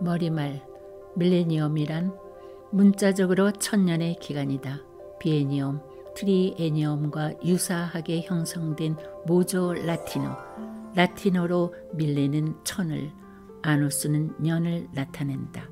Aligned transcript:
머리말 0.00 0.62
밀레니엄이란 1.16 2.14
문자적으로 2.70 3.52
천년의 3.52 4.16
기간이다. 4.20 4.80
비에니엄, 5.18 5.80
트리에니엄과 6.14 7.44
유사하게 7.44 8.22
형성된 8.22 8.96
모조 9.26 9.72
라틴어. 9.72 10.36
라틴어로 10.94 11.74
밀레는 11.94 12.56
천을, 12.64 13.10
아누스는 13.62 14.34
년을 14.38 14.88
나타낸다. 14.92 15.68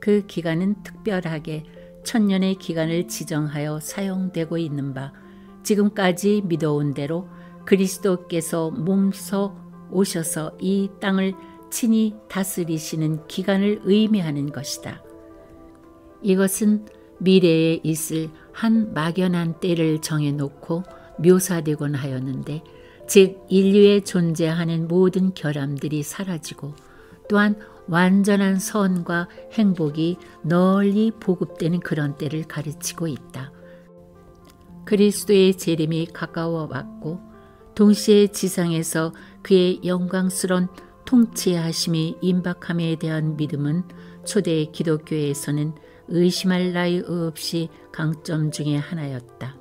그 0.00 0.26
기간은 0.26 0.82
특별하게 0.82 1.64
천년의 2.04 2.56
기간을 2.56 3.08
지정하여 3.08 3.80
사용되고 3.80 4.58
있는 4.58 4.94
바 4.94 5.12
지금까지 5.62 6.42
믿어온 6.44 6.92
대로 6.92 7.28
그리스도께서 7.64 8.70
몸소 8.70 9.54
오셔서 9.90 10.56
이 10.60 10.90
땅을 11.00 11.34
친히 11.74 12.14
다스리시는 12.28 13.26
기간을 13.26 13.80
의미하는 13.82 14.52
것이다. 14.52 15.02
이것은 16.22 16.86
미래에 17.18 17.80
있을 17.82 18.30
한 18.52 18.94
막연한 18.94 19.58
때를 19.58 20.00
정해놓고 20.00 20.84
묘사되곤 21.18 21.96
하였는데 21.96 22.62
즉 23.08 23.44
인류에 23.48 24.02
존재하는 24.02 24.86
모든 24.86 25.34
결함들이 25.34 26.04
사라지고 26.04 26.74
또한 27.28 27.56
완전한 27.88 28.60
선과 28.60 29.28
행복이 29.54 30.18
널리 30.42 31.10
보급되는 31.10 31.80
그런 31.80 32.16
때를 32.16 32.44
가르치고 32.44 33.08
있다. 33.08 33.50
그리스도의 34.84 35.56
재림이 35.56 36.06
가까워 36.12 36.68
왔고 36.70 37.18
동시에 37.74 38.28
지상에서 38.28 39.12
그의 39.42 39.80
영광스런 39.84 40.68
통치하심이 41.04 42.18
임박함에 42.20 42.96
대한 42.96 43.36
믿음은 43.36 43.84
초대 44.24 44.64
기독교에서는 44.66 45.74
의심할 46.08 46.72
나위 46.72 47.00
없이 47.00 47.68
강점 47.92 48.50
중의 48.50 48.78
하나였다. 48.78 49.56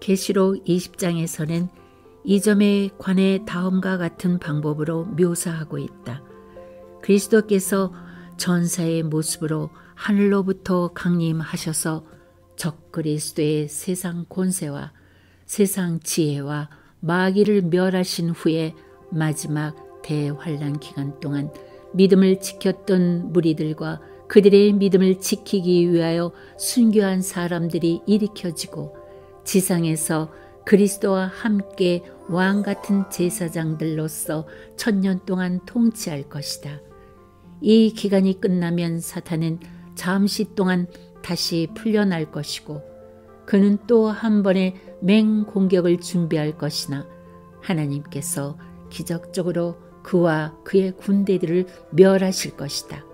계시록 0.00 0.64
20장에서는 0.64 1.68
이 2.24 2.40
점에 2.40 2.90
관해 2.98 3.44
다음과 3.46 3.98
같은 3.98 4.38
방법으로 4.38 5.04
묘사하고 5.04 5.78
있다. 5.78 6.22
그리스도께서 7.02 7.92
전사의 8.36 9.02
모습으로 9.04 9.70
하늘로부터 9.94 10.88
강림하셔서 10.88 12.04
적그리스도의 12.56 13.68
세상 13.68 14.24
권세와 14.28 14.92
세상 15.46 16.00
지혜와 16.00 16.70
마귀를 17.00 17.62
멸하신 17.62 18.30
후에 18.30 18.74
마지막 19.10 19.76
대환란 20.02 20.80
기간 20.80 21.18
동안 21.20 21.50
믿음을 21.94 22.40
지켰던 22.40 23.32
무리들과 23.32 24.00
그들의 24.28 24.72
믿음을 24.74 25.18
지키기 25.20 25.92
위하여 25.92 26.32
순교한 26.56 27.20
사람들이 27.20 28.02
일으켜지고 28.06 28.96
지상에서 29.44 30.32
그리스도와 30.64 31.26
함께 31.26 32.02
왕 32.28 32.62
같은 32.62 33.04
제사장들로서 33.10 34.46
천년 34.76 35.20
동안 35.26 35.60
통치할 35.66 36.28
것이다. 36.28 36.80
이 37.60 37.92
기간이 37.92 38.40
끝나면 38.40 39.00
사탄은 39.00 39.60
잠시 39.94 40.54
동안 40.54 40.86
다시 41.22 41.68
풀려날 41.74 42.30
것이고 42.30 42.80
그는 43.44 43.78
또 43.86 44.08
한 44.08 44.42
번의 44.42 44.76
맹 45.00 45.44
공격을 45.44 45.98
준비할 46.00 46.56
것이나 46.56 47.06
하나님께서 47.60 48.56
기적적으로 48.88 49.76
그와 50.02 50.54
그의 50.64 50.92
군대들을 50.92 51.66
멸하실 51.90 52.56
것이다. 52.56 53.04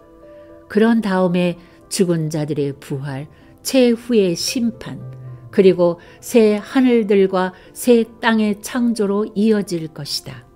그런 0.68 1.00
다음에 1.00 1.58
죽은 1.88 2.30
자들의 2.30 2.74
부활, 2.80 3.28
최후의 3.62 4.36
심판, 4.36 5.00
그리고 5.50 5.98
새 6.20 6.56
하늘들과 6.56 7.54
새 7.72 8.04
땅의 8.20 8.62
창조로 8.62 9.32
이어질 9.34 9.88
것이다. 9.88 10.47